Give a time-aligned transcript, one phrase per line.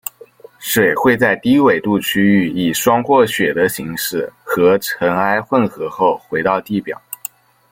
[0.57, 6.99] 水会在低纬度区域以霜或雪的形式和尘埃混合后回到地表。